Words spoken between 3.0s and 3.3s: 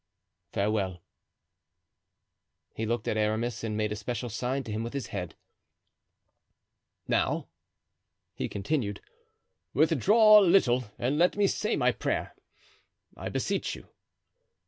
at